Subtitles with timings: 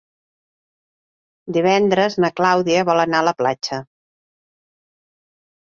[1.57, 3.81] Divendres na Clàudia vol anar a la platja.